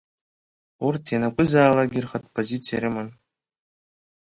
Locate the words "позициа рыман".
2.35-3.09